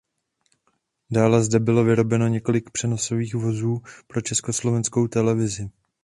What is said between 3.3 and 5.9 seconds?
vozů pro československou televizi.